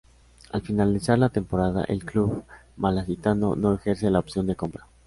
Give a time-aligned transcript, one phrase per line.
[0.51, 2.43] Al finalizar la temporada, el club
[2.77, 4.87] malacitano no ejerce la opción de compra.